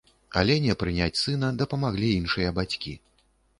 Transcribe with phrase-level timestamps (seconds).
[0.39, 2.99] Алене прыняць сына дапамаглі іншыя бацькі.